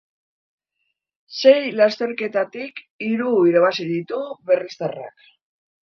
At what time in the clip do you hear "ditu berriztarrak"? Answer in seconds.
3.93-5.33